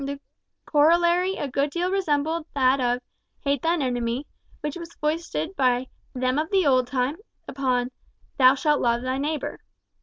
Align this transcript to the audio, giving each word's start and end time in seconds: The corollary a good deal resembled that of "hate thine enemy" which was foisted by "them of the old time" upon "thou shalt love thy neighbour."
The 0.03 0.19
corollary 0.65 1.35
a 1.35 1.47
good 1.47 1.69
deal 1.69 1.91
resembled 1.91 2.47
that 2.55 2.79
of 2.81 3.03
"hate 3.41 3.61
thine 3.61 3.83
enemy" 3.83 4.25
which 4.61 4.75
was 4.75 4.95
foisted 4.95 5.55
by 5.55 5.89
"them 6.15 6.39
of 6.39 6.49
the 6.49 6.65
old 6.65 6.87
time" 6.87 7.17
upon 7.47 7.91
"thou 8.39 8.55
shalt 8.55 8.81
love 8.81 9.03
thy 9.03 9.19
neighbour." 9.19 9.59